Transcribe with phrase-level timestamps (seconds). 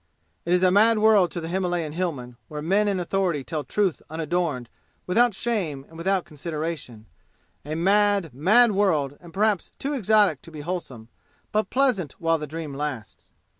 [0.45, 4.01] It is a mad world to the Himalayan Hillman where men in authority tell truth
[4.09, 4.67] unadorned
[5.05, 7.05] without shame and without consideration
[7.63, 11.09] a mad, mad world, and perhaps too exotic to be wholesome,
[11.51, 13.29] but pleasant while the dream lasts.